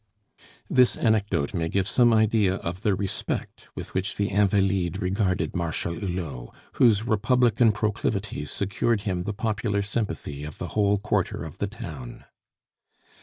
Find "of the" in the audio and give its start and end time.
2.55-2.95, 10.43-10.69, 11.43-11.67